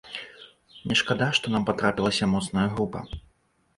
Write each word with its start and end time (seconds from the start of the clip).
Мне 0.85 0.95
шкада, 1.01 1.27
што 1.39 1.45
нам 1.57 1.67
патрапілася 1.69 2.31
моцная 2.33 2.67
група. 2.77 2.99